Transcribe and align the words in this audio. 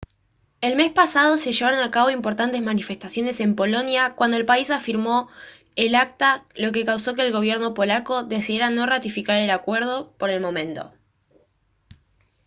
el 0.61 0.75
mes 0.77 0.91
pasado 0.93 1.37
se 1.37 1.51
llevaron 1.51 1.77
a 1.81 1.91
cabo 1.91 2.09
importantes 2.09 2.59
manifestaciones 2.63 3.39
en 3.39 3.55
polonia 3.55 4.15
cuando 4.15 4.35
el 4.35 4.47
país 4.47 4.71
firmó 4.81 5.29
el 5.75 5.93
acta 5.93 6.43
lo 6.55 6.71
que 6.71 6.85
causó 6.85 7.13
que 7.13 7.21
el 7.21 7.31
gobierno 7.31 7.75
polaco 7.75 8.23
decidiera 8.23 8.71
no 8.71 8.87
ratificar 8.87 9.37
el 9.37 9.51
acuerdo 9.51 10.11
por 10.17 10.31
el 10.31 10.41
momento 10.41 10.91